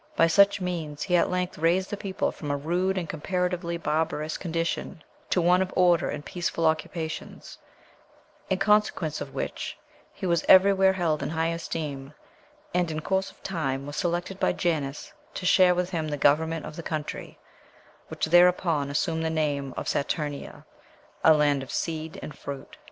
[0.15, 4.35] By such means he at length raised the people from a rude and comparatively barbarous
[4.35, 7.59] condition to one of order and peaceful occupations,
[8.49, 9.77] in consequence of which
[10.11, 12.15] he was everywhere held in high esteem,
[12.73, 16.65] and, in course of time, was selected by Janus to share with him the government
[16.65, 17.37] of the country,
[18.07, 20.65] which thereupon assumed the name of Saturnia
[21.23, 22.75] 'a land of seed and fruit.'